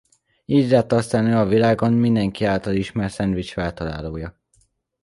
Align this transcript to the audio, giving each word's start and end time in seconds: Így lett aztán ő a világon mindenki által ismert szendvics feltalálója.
Így 0.45 0.69
lett 0.69 0.91
aztán 0.91 1.27
ő 1.27 1.37
a 1.37 1.45
világon 1.45 1.93
mindenki 1.93 2.45
által 2.45 2.73
ismert 2.75 3.13
szendvics 3.13 3.51
feltalálója. 3.51 4.39